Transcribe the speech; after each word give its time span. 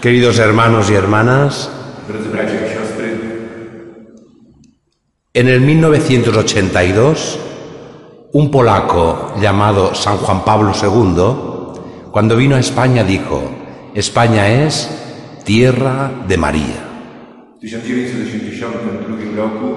Queridos 0.00 0.38
hermanos 0.38 0.90
y 0.90 0.94
hermanas, 0.94 1.70
en 5.34 5.48
el 5.48 5.60
1982, 5.60 7.38
un 8.32 8.50
polaco 8.50 9.34
llamado 9.42 9.94
San 9.94 10.16
Juan 10.16 10.42
Pablo 10.42 10.72
II, 10.72 12.10
cuando 12.10 12.36
vino 12.36 12.56
a 12.56 12.60
España, 12.60 13.04
dijo, 13.04 13.42
España 13.94 14.64
es 14.64 14.88
tierra 15.44 16.10
de 16.26 16.36
María. 16.38 16.86
w 17.56 17.60
1982 17.60 19.36
roku 19.36 19.76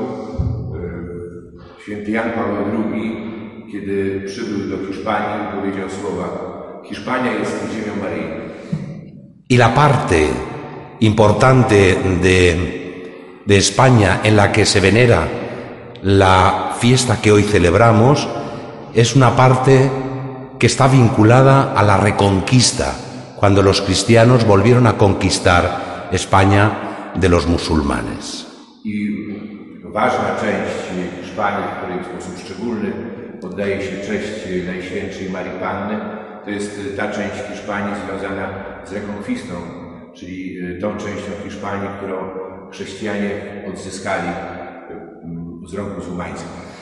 święty 1.84 2.12
Jan 2.12 2.32
Paweł 2.32 2.66
II, 2.94 3.68
kiedy 3.71 4.24
przybył 4.26 4.70
do 4.70 4.88
Hiszpanii, 4.88 5.48
powiedział 5.55 5.90
słowa 5.90 6.54
Hiszpania 6.86 7.32
jest 7.32 7.58
ziemią 7.74 7.96
Maryi. 8.02 8.53
Y 9.54 9.58
la 9.58 9.76
parte 9.76 10.32
importante 11.02 11.96
de, 12.24 13.42
de 13.46 13.57
España 13.57 14.21
en 14.24 14.36
la 14.36 14.52
que 14.52 14.66
se 14.66 14.80
venera 14.80 15.28
la 16.02 16.71
fiesta 16.80 17.21
que 17.21 17.32
hoy 17.32 17.44
celebramos 17.44 18.28
es 18.96 19.16
una 19.16 19.36
parte 19.36 19.92
que 20.58 20.66
está 20.66 20.88
vinculada 20.88 21.74
a 21.74 21.84
la 21.84 21.97
reconquista, 21.97 22.96
cuando 23.36 23.61
los 23.61 23.82
cristianos 23.82 24.44
volvieron 24.44 24.88
a 24.88 24.97
conquistar 24.97 26.10
España 26.11 27.11
de 27.14 27.30
los 27.30 27.46
musulmanes. 27.46 28.47
I 28.83 29.08
ważna 29.83 30.36
część 30.42 30.74
Hiszpanii, 31.22 31.68
której 31.78 32.00
w 32.00 32.06
sposób 32.06 32.45
szczególny 32.45 32.92
oddaje 33.44 33.81
się 33.81 33.97
cześć 34.08 34.66
Najświętszej 34.66 35.30
Marii 35.30 35.59
Panny, 35.59 36.22
to 36.45 36.50
jest 36.50 36.80
ta 36.97 37.11
część 37.11 37.36
Hiszpanii 37.52 37.95
związana 38.06 38.50
z 38.86 38.94
rekonkwistą, 38.94 39.53
czyli 40.14 40.58
tą 40.81 40.97
częścią 40.97 41.31
Hiszpanii, 41.44 41.89
którą 41.97 42.16
chrześcijanie 42.72 43.30
odzyskali 43.73 44.30
mm, 45.23 45.67
z 45.67 45.73
rąk 45.73 45.97
muzułmańskich. 45.97 46.73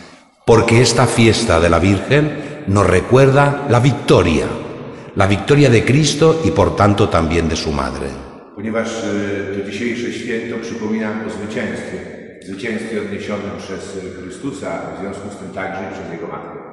Porque 0.45 0.81
esta 0.81 1.05
fiesta 1.05 1.59
de 1.59 1.67
la 1.67 1.79
Virgen 1.79 2.29
nos 2.67 2.87
recuerda 2.87 3.67
la 3.69 3.79
victoria, 3.79 4.47
la 5.15 5.27
victoria 5.27 5.69
de 5.69 5.85
Cristo 5.85 6.41
y 6.43 6.51
por 6.51 6.75
tanto 6.75 7.07
también 7.09 7.47
de 7.47 7.55
su 7.55 7.71
madre. 7.71 8.07
Ponieważ 8.55 8.87
to 9.57 9.71
dzisiejsze 9.71 10.13
święto 10.13 10.55
przypomina 10.61 11.09
o 11.27 11.29
zwycięstwie, 11.29 11.97
zwycięstwie 12.45 13.01
odniesionym 13.01 13.51
przez 13.57 13.97
Chrystusa, 14.23 14.81
w 14.97 15.01
związku 15.01 15.29
z 15.29 15.37
tym 15.37 15.49
także 15.49 15.81
przez 15.93 16.11
Jego 16.11 16.27
Matkę. 16.27 16.70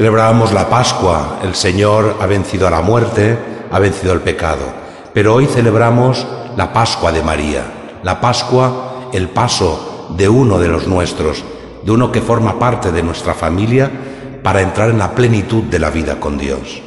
Celebrábamos 0.00 0.54
la 0.54 0.66
Pascua, 0.70 1.40
el 1.44 1.54
Señor 1.54 2.16
ha 2.20 2.26
vencido 2.26 2.66
a 2.66 2.70
la 2.70 2.80
muerte, 2.80 3.36
ha 3.70 3.78
vencido 3.78 4.14
el 4.14 4.20
pecado, 4.20 4.64
pero 5.12 5.34
hoy 5.34 5.44
celebramos 5.44 6.26
la 6.56 6.72
Pascua 6.72 7.12
de 7.12 7.22
María, 7.22 7.64
la 8.02 8.18
Pascua, 8.18 9.10
el 9.12 9.28
paso 9.28 10.14
de 10.16 10.26
uno 10.26 10.58
de 10.58 10.68
los 10.68 10.86
nuestros, 10.86 11.44
de 11.84 11.92
uno 11.92 12.10
que 12.10 12.22
forma 12.22 12.58
parte 12.58 12.92
de 12.92 13.02
nuestra 13.02 13.34
familia 13.34 13.90
para 14.42 14.62
entrar 14.62 14.88
en 14.88 14.96
la 14.96 15.14
plenitud 15.14 15.64
de 15.64 15.78
la 15.78 15.90
vida 15.90 16.18
con 16.18 16.38
Dios. 16.38 16.80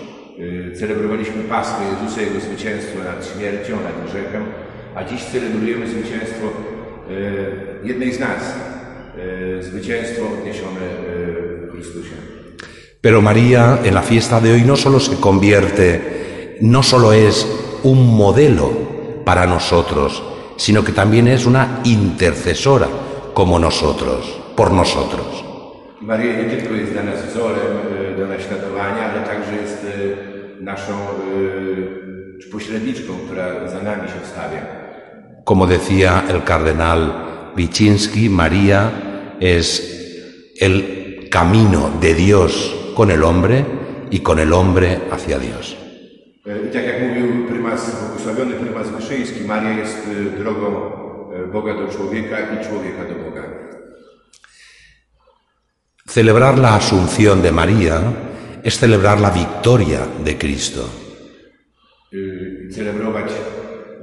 Celebrowaliśmy 0.73 1.43
Paschę 1.43 1.83
Jezusa, 1.91 2.21
Jego 2.21 2.39
zwycięstwo 2.39 2.99
nad 3.03 3.25
śmiercią, 3.25 3.75
nad 3.75 4.09
grzechem, 4.09 4.43
a 4.95 5.03
dziś 5.03 5.23
celebrujemy 5.23 5.87
zwycięstwo 5.87 6.47
jednej 7.83 8.13
z 8.13 8.19
nas, 8.19 8.53
zwycięstwo 9.59 10.23
odniesione 10.25 10.81
w 11.67 11.71
Chrystusie. 11.71 12.42
Pero 13.03 13.21
María 13.21 13.81
en 13.83 13.95
la 13.95 14.01
fiesta 14.01 14.39
de 14.39 14.53
hoy 14.53 14.61
no 14.61 14.77
solo 14.77 14.97
se 14.97 15.19
convierte, 15.19 16.57
no 16.61 16.81
solo 16.81 17.11
es 17.11 17.45
un 17.83 18.15
modelo 18.15 18.71
para 19.25 19.45
nosotros, 19.45 20.23
sino 20.55 20.85
que 20.85 20.93
también 20.93 21.27
es 21.27 21.45
una 21.45 21.81
intercesora 21.83 22.87
como 23.33 23.59
nosotros, 23.59 24.39
por 24.55 24.71
nosotros. 24.71 25.43
Maria 25.99 26.33
nie 26.33 26.45
tylko 26.45 26.73
jest 26.75 26.93
dla 26.93 27.03
nas 27.03 27.25
wzorem 27.25 27.73
e, 28.15 28.17
do 28.17 28.27
naśladowania, 28.27 29.11
ale 29.11 29.21
także 29.27 29.55
jest 29.61 29.85
e, 29.85 30.63
naszą 30.63 30.93
e, 30.93 32.39
czy 32.41 32.49
pośredniczką, 32.49 33.13
która 33.25 33.67
za 33.67 33.81
nami 33.83 34.07
się 34.07 34.19
wstawia. 34.23 34.61
Como 35.43 35.67
decía 35.67 36.23
el 36.29 36.41
cardenal 36.43 37.13
Wyszynski, 37.55 38.29
María 38.29 38.91
es 39.41 39.81
el 40.61 40.83
camino 41.29 41.89
de 42.01 42.13
Dios 42.13 42.82
con 42.93 43.11
el 43.11 43.23
hombre 43.23 43.65
y 44.11 44.19
con 44.19 44.39
el 44.39 44.53
hombre 44.53 44.99
hacia 45.11 45.39
Dios. 45.39 45.77
E, 46.45 46.67
I 46.67 46.71
tak 46.71 46.85
jak 46.85 47.01
mówił 47.01 47.47
prymas, 47.47 47.95
błogosławiony 47.99 48.55
prymas 48.55 48.89
Wyszyński, 48.89 49.45
Maria 49.45 49.71
jest 49.71 50.07
e, 50.07 50.39
drogą 50.39 50.67
e, 51.33 51.47
Boga 51.47 51.73
do 51.73 51.87
człowieka 51.87 52.37
i 52.39 52.65
człowieka 52.67 53.03
do 53.05 53.15
Boga. 53.23 53.43
Celebrar 56.05 56.57
la 56.59 56.75
asunción 56.75 57.41
de 57.41 57.51
María 57.51 58.01
es 58.63 58.77
celebrar 58.77 59.19
la 59.19 59.31
victoria 59.31 59.99
de 60.23 60.37
Cristo. 60.37 60.89
Y, 62.13 62.69
celebrować 62.71 63.31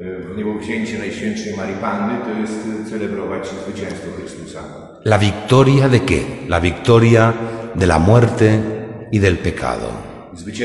y, 0.00 0.36
niebowzięcie 0.36 0.98
Najświętszej 0.98 1.56
Marii 1.56 1.76
Panny, 1.76 2.18
to 2.24 2.40
jest 2.40 2.66
y, 2.86 2.90
celebrować 2.90 3.48
zwycięstwo 3.48 4.06
Chrystusa. 4.16 4.60
¿La 5.04 5.18
victoria 5.18 5.88
de 5.88 6.00
qué? 6.00 6.20
La 6.48 6.60
victoria 6.60 7.32
de 7.74 7.86
la 7.86 7.98
muerte 7.98 8.79
y 9.10 9.18
del 9.18 9.38
pecado. 9.38 9.90
I. 10.32 10.64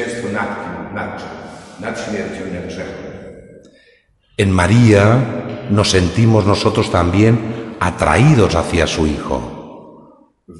En 4.37 4.51
María 4.51 5.67
nos 5.69 5.89
sentimos 5.91 6.45
nosotros 6.45 6.91
también 6.91 7.75
atraídos 7.79 8.55
hacia 8.55 8.87
su 8.87 9.07
Hijo. 9.07 10.33
I 10.47 10.51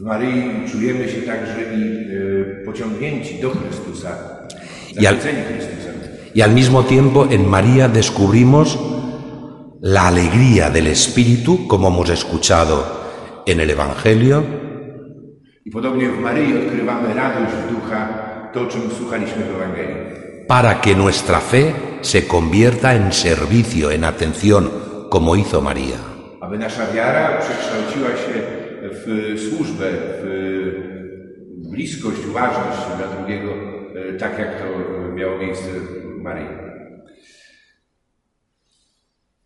y, 4.91 5.01
I 5.01 5.06
al-. 5.06 5.19
Y 6.34 6.41
al 6.41 6.51
mismo 6.51 6.84
tiempo 6.84 7.28
en 7.29 7.47
María 7.47 7.88
descubrimos 7.88 8.78
la 9.81 10.07
alegría 10.07 10.69
del 10.69 10.88
Espíritu, 10.88 11.68
como 11.68 11.90
hemos 11.90 12.09
escuchado 12.09 13.44
en 13.45 13.59
el 13.59 13.69
Evangelio, 13.69 14.65
I 15.66 15.72
podobnie 15.72 16.09
w 16.09 16.20
Maryi 16.20 16.58
odkrywamy 16.58 17.14
radość 17.14 17.53
ducha, 17.72 18.08
to 18.53 18.66
czym 18.66 18.81
słuchaliśmy 18.98 19.44
w 19.44 19.56
Ewangelii. 19.56 19.96
para 20.48 20.76
que 20.76 20.96
nuestra 20.96 21.40
fe 21.40 21.74
se 22.02 22.22
convierta 22.28 22.94
en 22.94 23.12
servicio, 23.12 23.92
en 23.92 24.04
atención, 24.04 24.70
como 25.09 25.36
hizo 25.36 25.62
María. 25.62 25.98
aby 26.42 26.58
nasza 26.58 26.92
wiara 26.92 27.38
przekształciła 27.42 28.09
się 28.09 28.34
w 28.92 29.36
służbę, 29.50 29.86
w 30.22 30.25
bliskość, 31.72 32.25
uważność 32.30 32.80
dla 32.98 33.08
drugiego, 33.08 33.52
e, 33.96 34.14
tak 34.14 34.40
jak 34.40 34.50
to 34.59 34.66
miało 35.16 35.38
miejsce 35.38 35.70
w 36.18 36.22
Maryi. 36.22 36.48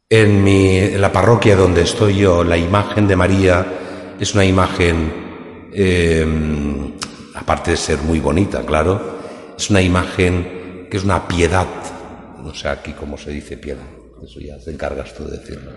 En, 0.10 0.44
mi, 0.44 0.78
en 0.78 1.02
la 1.02 1.10
parroquia 1.10 1.56
donde 1.56 1.82
estoy 1.82 2.16
yo, 2.16 2.44
la 2.44 2.58
imagen 2.58 3.08
de 3.08 3.16
María 3.16 3.66
es 4.20 4.34
una 4.36 4.44
imagen, 4.44 5.12
eh, 5.74 6.26
aparte 7.36 7.72
de 7.72 7.78
ser 7.78 8.00
muy 8.00 8.20
bonita, 8.20 8.64
claro, 8.66 9.00
es 9.58 9.70
una 9.70 9.82
imagen 9.82 10.88
que 10.90 10.98
es 10.98 11.04
una 11.04 11.28
piedad. 11.28 11.68
No 12.44 12.54
sé 12.54 12.70
aquí 12.70 12.94
cómo 12.94 13.18
se 13.18 13.32
dice 13.32 13.58
piedad. 13.58 13.84
Eso 14.24 14.40
ya 14.40 14.58
te 14.60 14.72
encargas 14.72 15.14
tú 15.14 15.26
de 15.26 15.38
decirlo. 15.38 15.72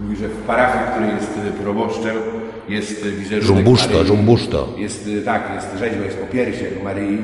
Mówi, 0.00 0.16
że 0.16 0.28
w 0.28 0.42
parafii, 0.46 0.84
w 0.86 0.90
której 0.90 1.10
jest 1.16 1.32
proboszczem, 1.62 2.16
jest 2.68 3.06
wizerunek 3.06 3.44
Es 3.44 3.50
un 3.50 3.64
busto, 3.64 3.88
Maryi. 3.94 4.02
es 4.04 4.10
un 4.10 4.24
busto. 4.26 4.74
Jest, 4.78 5.08
tak, 5.24 5.42
jest 5.54 5.78
rzeźba, 5.78 6.04
jest 6.04 6.18
popiersie 6.18 6.66
Maryi. 6.84 7.18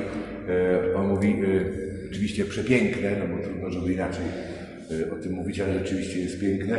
E, 0.49 0.97
On 0.97 1.09
mówi, 1.09 1.28
e, 1.28 2.10
oczywiście 2.10 2.44
przepiękne, 2.44 3.10
no 3.19 3.37
bo 3.37 3.43
trudno, 3.43 3.70
żeby 3.70 3.93
inaczej 3.93 4.25
e, 4.90 5.12
o 5.12 5.17
tym 5.23 5.32
mówić, 5.32 5.61
ale 5.61 5.79
rzeczywiście 5.79 6.20
jest 6.20 6.40
piękne. 6.40 6.79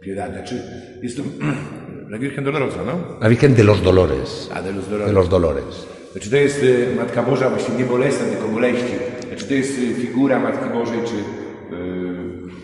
Piedad, 0.00 0.32
znaczy, 0.32 0.62
jest 1.02 1.16
to 1.16 1.22
La 2.08 2.18
Virgen 2.18 2.44
Dolorosa, 2.44 2.82
no? 2.84 3.18
La 3.20 3.28
Virgen 3.28 3.54
de 3.54 3.64
los 3.64 3.82
Dolores. 3.82 4.48
A, 4.54 4.62
de 4.62 4.72
los 4.72 4.84
De 4.84 4.90
Dolores. 4.90 5.14
los 5.14 5.28
Dolores. 5.28 5.86
Znaczy 6.12 6.30
to 6.30 6.36
jest 6.36 6.62
e, 6.62 6.96
Matka 6.96 7.22
Boża 7.22 7.50
właśnie 7.50 7.74
nie 7.74 7.84
bolesna, 7.84 8.24
tylko 8.26 8.48
boleści. 8.48 8.94
Znaczy 9.28 9.44
to 9.46 9.54
jest 9.54 9.72
e, 9.78 10.00
figura 10.00 10.38
Matki 10.38 10.68
Bożej, 10.72 10.98
czy, 11.08 11.14
e, 11.14 11.78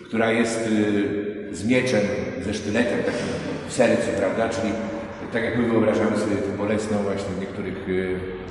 która 0.07 0.33
jest 0.33 0.61
e, 1.53 1.55
z 1.57 1.65
mieczem, 1.67 2.01
ze 2.45 2.55
sztyletem 2.55 2.99
takim 2.99 3.27
w 3.69 3.73
sercu, 3.73 4.09
prawda? 4.19 4.49
Czyli 4.49 4.73
tak 5.33 5.45
jak 5.45 5.59
my 5.59 5.69
wyobrażamy 5.69 6.19
sobie 6.19 6.37
tę 6.37 6.57
bolesną 6.59 7.03
właśnie 7.03 7.35
w 7.37 7.41
niektórych 7.41 7.79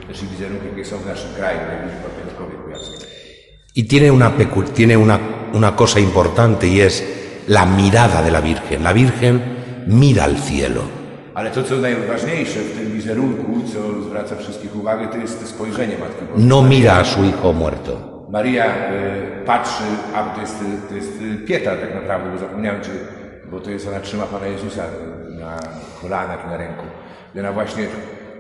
naszych 0.10 0.30
wizerunkach, 0.30 0.70
jakie 0.70 0.86
są 0.86 0.98
w 0.98 1.06
naszym 1.06 1.34
kraju, 1.34 1.60
najbliżej 1.68 2.00
Piątkowie 2.26 2.56
Kujawskiej. 2.64 3.10
Y 3.78 3.84
tiene, 3.84 4.12
una, 4.14 4.32
tiene 4.74 4.98
una, 4.98 5.20
una 5.54 5.72
cosa 5.76 6.00
importante 6.00 6.68
y 6.68 6.82
es 6.82 7.04
la 7.48 7.66
mirada 7.66 8.22
de 8.22 8.32
la 8.32 8.42
Virgen. 8.42 8.84
La 8.84 8.94
Virgen 8.94 9.61
mira 9.88 10.24
al 10.24 10.36
cielo. 10.36 10.82
Ale 11.34 11.52
to, 11.52 11.64
co 11.64 11.76
najważniejsze 11.76 12.60
w 12.60 12.78
tym 12.78 12.92
wizerunku, 12.92 13.62
co 13.74 14.02
zwraca 14.02 14.36
wszystkich 14.36 14.76
uwagę, 14.76 15.08
to 15.08 15.18
jest 15.18 15.48
spojrzenie 15.48 15.98
Matki 15.98 16.26
Bożej. 16.26 16.48
No 16.48 16.62
mira 16.62 16.94
a 16.94 17.04
su 17.04 17.20
hijo 17.24 17.54
muerto. 17.54 18.12
Maria 18.30 18.66
e, 18.66 18.72
patrzy, 19.46 19.84
a 20.16 20.24
to 20.24 20.42
jest, 20.42 20.56
to 20.90 20.96
jest 20.96 21.12
Pieta 21.48 21.76
tak 21.76 21.96
naprawdę, 21.96 22.32
bo 22.32 22.38
zapomniałem, 22.38 22.82
czy, 22.82 22.90
bo 23.52 23.60
to 23.60 23.72
jest, 23.72 23.88
ona 23.88 24.00
trzyma 24.00 24.24
Pana 24.24 24.48
Jezusa 24.48 24.84
na 25.40 25.60
kolanach 26.02 26.48
na 26.48 26.58
ręku. 26.58 26.86
I 27.36 27.40
ona 27.40 27.52
właśnie 27.54 27.84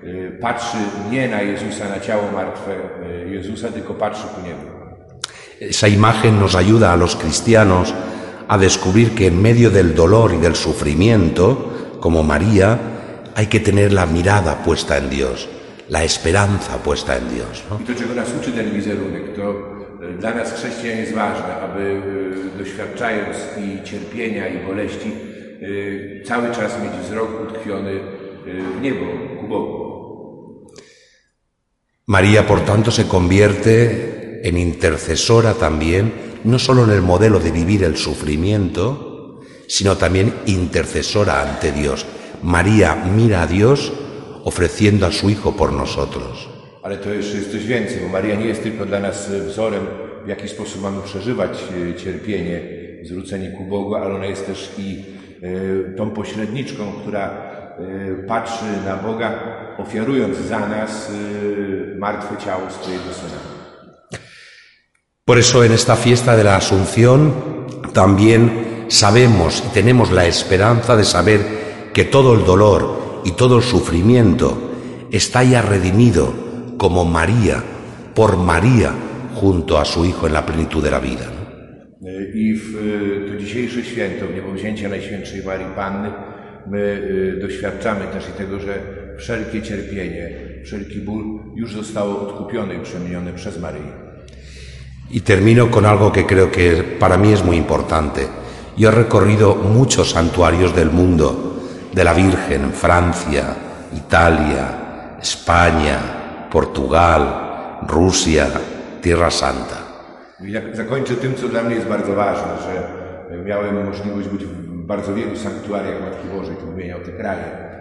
y, 0.03 0.37
patrzy 0.41 0.77
nie 1.11 1.27
na 1.27 1.41
Jezusa, 1.41 1.89
na 1.89 1.99
ciało 1.99 2.23
martwe 2.33 2.71
y, 3.25 3.29
Jezusa, 3.29 3.67
tylko 3.67 3.93
patrzy 3.93 4.27
ku 4.35 4.41
niemu. 4.47 4.81
Esa 5.69 5.87
imagen 5.87 6.39
nos 6.39 6.55
ayuda 6.55 6.91
a 6.91 6.95
los 6.95 7.15
cristianos 7.15 7.93
a 8.51 8.57
descubrir 8.57 9.15
que 9.15 9.27
en 9.27 9.41
medio 9.41 9.71
del 9.71 9.95
dolor 9.95 10.33
y 10.33 10.37
del 10.37 10.55
sufrimiento, 10.55 11.97
como 12.01 12.21
María, 12.21 12.77
hay 13.33 13.47
que 13.47 13.61
tener 13.61 13.93
la 13.93 14.05
mirada 14.05 14.61
puesta 14.61 14.97
en 14.97 15.09
Dios, 15.09 15.47
la 15.87 16.03
esperanza 16.03 16.83
puesta 16.83 17.15
en 17.15 17.29
Dios. 17.33 17.63
¿no? 17.69 17.79
Y, 20.01 20.17
dla 20.17 20.33
nas 20.33 20.53
chrześcijan 20.53 20.97
jest 20.97 21.13
ważne, 21.13 21.53
aby 21.55 22.01
y, 22.55 22.57
doświadczając 22.57 23.37
i 23.57 23.83
cierpienia, 23.83 24.47
i 24.47 24.65
boleści, 24.65 25.11
y, 25.61 26.23
cały 26.25 26.51
czas 26.51 26.71
mieć 26.81 26.91
wzrok 27.05 27.41
utkwiony 27.41 27.99
w 28.77 28.81
niebo, 28.81 29.05
ku 29.39 29.47
Bogu. 29.47 29.91
María, 32.07 32.47
por 32.47 32.61
tanto, 32.61 32.91
se 32.91 33.07
convierte 33.07 33.71
en 34.43 34.57
intercesora 34.57 35.53
también, 35.53 36.11
no 36.43 36.59
solo 36.59 36.83
en 36.83 36.91
el 36.91 37.01
modelo 37.01 37.39
de 37.39 37.51
vivir 37.51 37.83
el 37.83 37.97
sufrimiento, 37.97 39.39
sino 39.67 39.97
también 39.97 40.33
intercesora 40.45 41.41
ante 41.41 41.71
Dios. 41.71 42.05
María 42.43 42.95
mira 42.95 43.43
a 43.43 43.47
Dios 43.47 43.91
ofreciendo 44.43 45.05
a 45.05 45.11
su 45.11 45.29
Hijo 45.29 45.55
por 45.55 45.71
nosotros. 45.71 46.47
Ale 46.83 46.97
to 46.97 47.13
jeszcze 47.13 47.37
jest 47.37 47.51
coś 47.51 47.65
więcej, 47.65 47.99
bo 48.01 48.09
Maria 48.09 48.35
nie 48.35 48.45
jest 48.45 48.63
tylko 48.63 48.85
dla 48.85 48.99
nas 48.99 49.31
e, 49.31 49.39
wzorem, 49.39 49.85
w 50.25 50.27
jaki 50.27 50.47
sposób 50.47 50.81
mamy 50.81 51.01
przeżywać 51.01 51.51
e, 51.91 51.95
cierpienie, 51.95 52.61
zwrócenie 53.03 53.51
ku 53.51 53.63
Bogu, 53.63 53.95
ale 53.95 54.15
ona 54.15 54.25
jest 54.25 54.45
też 54.45 54.71
i 54.77 55.03
e, 55.41 55.95
tą 55.95 56.09
pośredniczką, 56.09 56.91
która 57.01 57.51
patrzy 58.27 58.65
na 58.85 58.95
Boga, 58.95 59.33
ofiarując 59.77 60.37
za 60.37 60.67
nas 60.67 61.11
martwe 61.99 62.37
ciało 62.37 62.69
swojego 62.69 63.13
Syna. 63.13 63.60
Por 65.25 65.37
eso 65.37 65.63
en 65.63 65.71
esta 65.71 65.95
fiesta 65.95 66.35
de 66.35 66.43
la 66.43 66.55
Asunción 66.55 67.33
también 67.93 68.85
sabemos 68.87 69.63
y 69.67 69.73
tenemos 69.73 70.11
la 70.11 70.25
esperanza 70.25 70.95
de 70.95 71.03
saber 71.03 71.41
que 71.93 72.05
todo 72.05 72.33
el 72.33 72.43
dolor 72.43 73.21
y 73.23 73.31
todo 73.33 73.57
el 73.57 73.63
sufrimiento 73.63 74.57
está 75.11 75.43
ya 75.43 75.61
redimido 75.61 76.33
como 76.77 77.05
María, 77.05 77.63
por 78.15 78.37
María, 78.37 78.91
junto 79.35 79.77
a 79.77 79.85
su 79.85 80.05
Hijo 80.05 80.25
en 80.25 80.33
la 80.33 80.45
plenitud 80.45 80.83
de 80.83 80.91
la 80.91 80.99
vida. 80.99 81.27
I 82.33 82.53
w 82.53 83.27
to 83.27 83.37
dzisiejsze 83.37 83.83
święto, 83.83 84.27
w 84.27 84.33
niebowzięcie 84.33 84.89
Najświętszej 84.89 85.43
Marii 85.45 85.75
Panny, 85.75 86.11
my 86.67 87.01
doświadczamy 87.41 88.07
też 88.13 88.29
i 88.29 88.37
tego, 88.37 88.59
że 88.59 88.73
wszelkie 89.17 89.61
cierpienie, 89.61 90.29
wszelki 90.65 90.99
ból 90.99 91.23
już 91.55 91.73
zostało 91.73 92.21
odkupione 92.21 92.75
i 92.75 92.79
przemienione 92.79 93.33
przez 93.33 93.59
Maryję. 93.59 94.00
Y 95.13 95.21
termino 95.21 95.69
con 95.69 95.85
algo 95.85 96.11
que 96.11 96.25
creo 96.25 96.49
que 96.49 96.83
para 96.99 97.17
mí 97.17 97.33
es 97.33 97.43
muy 97.43 97.57
importante. 97.57 98.27
Yo 98.77 98.89
he 98.89 98.91
recorrido 98.91 99.55
muchos 99.55 100.11
santuarios 100.11 100.73
del 100.73 100.89
mundo, 100.89 101.59
de 101.93 102.03
la 102.03 102.13
Virgen, 102.13 102.71
Francia, 102.71 103.55
Italia, 103.93 105.17
España, 105.21 106.47
Portugal, 106.49 107.81
Rusia, 107.87 108.47
Tierra 109.01 109.29
Santa. 109.29 109.77
I 110.39 110.51
jak 110.51 110.75
zakończę 110.75 111.15
tym, 111.15 111.35
co 111.35 111.47
dla 111.47 111.63
mnie 111.63 111.75
jest 111.75 111.87
bardzo 111.87 112.15
ważne, 112.15 112.51
że 112.65 113.37
miałem 113.43 113.85
możliwość 113.85 114.27
być 114.27 114.45
w 114.45 114.85
bardzo 114.85 115.13
wielu 115.13 115.35
sanktuariach 115.35 116.01
Matki 116.01 116.27
Bożej, 116.37 116.55
tu 116.55 116.65
wymieniał 116.65 116.99
te 116.99 117.11
kraje. 117.11 117.71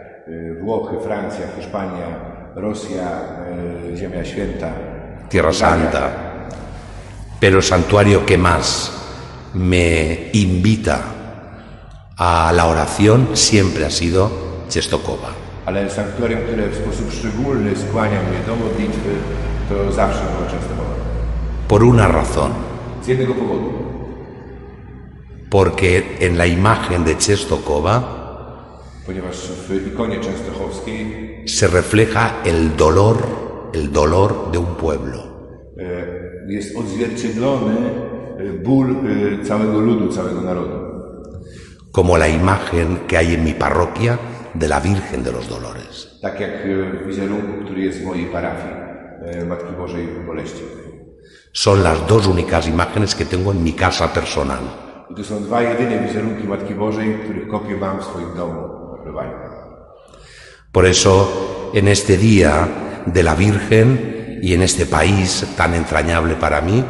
Włochy, 0.61 0.97
Francja, 1.00 1.47
Hiszpania, 1.56 2.06
Rosja, 2.55 3.09
Ziemia 3.94 4.25
Święta. 4.25 4.69
Tierra. 5.29 5.53
Santa. 5.53 6.30
Pero 7.40 7.56
el 7.56 7.62
santuario 7.62 8.26
que 8.26 8.37
más 8.38 8.92
me 9.54 10.31
invita 10.32 11.02
a 12.16 12.52
la 12.52 12.66
oración 12.66 13.28
siempre 13.34 13.84
ha 13.87 13.90
sido 13.90 14.31
Czestochowa. 14.69 15.31
Ale 15.66 15.90
sanktuarium, 15.90 16.40
które 16.42 16.69
w 16.69 16.75
sposób 16.76 17.12
szczególny 17.12 17.76
skłania 17.76 18.20
mnie 18.22 18.38
do 18.46 18.56
modlitwy, 18.56 19.10
to 19.69 19.92
zawsze 19.92 20.20
było 20.20 20.50
Częstochowa. 20.50 20.94
Por 21.69 21.82
una 21.84 22.08
razón, 22.08 22.52
Z 23.04 23.08
jednego 23.08 23.34
powodu. 23.34 23.72
porque 25.50 26.02
en 26.20 26.37
la 26.38 26.46
imagen 26.46 27.04
de 27.04 27.14
Czestochowa 27.16 28.20
Ponieważ 29.06 29.37
w 29.69 29.87
ikonie 29.87 30.20
częstochowskiej 30.20 31.44
se 31.48 31.66
refleja 31.69 32.31
el 32.44 32.76
dolor, 32.76 33.16
el 33.75 33.90
dolor 33.92 34.50
de 34.52 34.58
un 34.58 34.75
pueblo. 34.76 35.30
Jest 36.50 36.76
odzwierciedlony 36.76 37.76
e, 38.38 38.52
ból 38.64 38.91
e, 38.91 39.44
całego 39.44 39.81
ludu, 39.81 40.08
całego 40.08 40.41
narodu. 40.41 40.91
como 41.93 42.17
la 42.17 42.29
imagen 42.29 43.06
que 43.08 43.17
hay 43.17 43.35
en 43.35 43.44
mi 43.44 43.55
parroquia 43.55 44.19
de 44.55 44.69
la 44.69 44.81
Virgen 44.81 45.23
de 45.23 45.32
los 45.32 45.49
Dolores. 45.49 46.19
Tak 46.23 46.41
jak 46.41 46.50
w 47.02 47.06
wizerunku, 47.06 47.64
który 47.64 47.81
jest 47.81 48.00
w 48.00 48.05
mojej 48.05 48.26
parafii 48.26 48.75
Matki 49.49 49.73
Bożej 49.79 50.08
Boleści. 50.26 50.62
Son 51.52 51.82
las 51.82 52.06
dos 52.06 52.26
únicas 52.26 52.69
imágenes 52.69 53.14
que 53.14 53.25
tengo 53.25 53.50
en 53.50 53.64
mi 53.64 53.73
casa 53.73 54.08
personal. 54.08 54.62
I 55.11 55.14
to 55.14 55.25
są 55.25 55.43
dwa 55.43 55.62
jedyne 55.62 55.99
wizerunki 56.06 56.49
Matki 56.49 56.75
Bożej, 56.75 57.19
których 57.25 57.49
kopię 57.49 57.76
mam 57.76 58.00
w 58.00 58.05
swoim 58.05 58.37
domu 58.37 58.61
w 59.02 59.06
Lubaniu. 59.06 59.37
Por 60.73 60.87
eso, 60.87 61.29
en 61.75 61.88
este 61.88 62.17
día 62.17 62.69
de 63.06 63.23
la 63.23 63.35
Virgen 63.35 64.10
y 64.42 64.54
en 64.54 64.62
este 64.62 64.87
país 64.87 65.46
tan 65.56 65.75
entrañable 65.75 66.34
para 66.34 66.60
mí, 66.60 66.84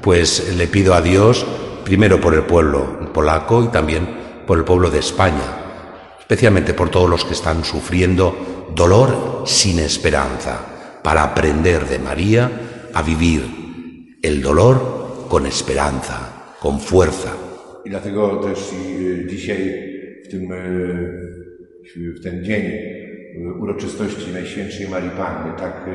pues 0.00 0.56
le 0.56 0.66
pido 0.66 0.94
a 0.94 1.02
Dios, 1.02 1.46
primero 1.84 2.20
por 2.20 2.34
el 2.34 2.42
pueblo 2.42 3.12
polaco 3.12 3.64
y 3.64 3.68
también 3.68 4.08
por 4.46 4.58
el 4.58 4.64
pueblo 4.64 4.90
de 4.90 4.98
España, 4.98 6.16
especialmente 6.18 6.74
por 6.74 6.90
todos 6.90 7.08
los 7.08 7.24
que 7.24 7.34
están 7.34 7.64
sufriendo 7.64 8.70
dolor 8.74 9.44
sin 9.46 9.78
esperanza, 9.78 10.66
para 11.02 11.22
aprender 11.22 11.86
de 11.86 11.98
María 11.98 12.50
a 12.92 13.02
vivir 13.02 14.18
el 14.22 14.42
dolor 14.42 15.26
con 15.28 15.46
esperanza, 15.46 16.54
con 16.60 16.80
fuerza, 16.80 17.32
I 17.84 17.90
dlatego 17.90 18.36
też 18.36 18.74
dzisiaj, 19.28 19.58
w, 20.24 20.28
tym, 20.28 20.48
w 21.96 22.22
ten 22.22 22.44
dzień 22.44 22.62
uroczystości 23.60 24.32
Najświętszej 24.32 24.88
Marii 24.88 25.10
Panny, 25.10 25.52
tak 25.58 25.86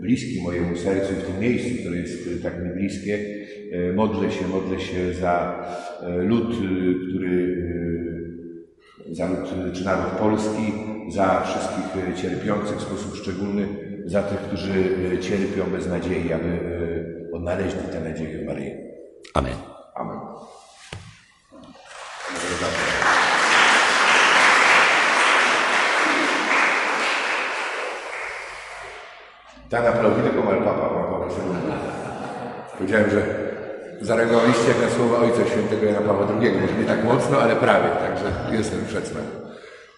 bliski 0.00 0.42
mojemu 0.42 0.76
sercu 0.76 1.14
w 1.14 1.22
tym 1.22 1.40
miejscu, 1.40 1.80
które 1.80 1.96
jest 1.96 2.28
e, 2.38 2.42
tak 2.42 2.64
mi 2.64 2.70
bliskie, 2.70 3.18
e, 3.72 3.92
modlę 3.92 4.30
się, 4.30 4.48
modlę 4.48 4.80
się 4.80 5.12
za 5.12 5.64
e, 6.02 6.22
lud, 6.22 6.56
który, 7.08 7.64
za 9.10 9.28
lud 9.28 9.72
czy 9.72 9.84
naród 9.84 10.18
polski, 10.18 10.72
za 11.08 11.40
wszystkich 11.40 12.22
cierpiących 12.22 12.76
w 12.76 12.82
sposób 12.82 13.16
szczególny, 13.16 13.66
za 14.04 14.22
tych, 14.22 14.38
którzy 14.38 14.72
cierpią 15.20 15.64
bez 15.72 15.88
nadziei, 15.88 16.32
aby 16.32 16.58
odnaleźli 17.32 17.80
tę 17.92 18.00
nadzieję 18.00 18.38
w 18.38 18.46
Maryi. 18.46 18.70
Amen. 19.34 19.73
Tak 29.74 29.86
aplaudire 29.86 30.30
come 30.30 30.50
al 30.50 30.62
Papa, 30.62 30.86
Papa 30.88 31.26
II. 31.26 31.72
Powiedziałem, 32.78 33.10
że 33.10 33.22
zareagowaliście 34.00 34.68
na 34.82 34.90
słowa 34.96 35.18
Ojca 35.18 35.50
Świętego 35.50 35.86
Jana 35.86 36.00
Pawła 36.00 36.26
II. 36.40 36.52
Może 36.60 36.74
nie 36.74 36.84
tak 36.84 37.04
mocno, 37.04 37.38
ale 37.38 37.56
prawie, 37.56 37.88
także 37.88 38.56
jestem 38.56 38.84
przed 38.84 39.08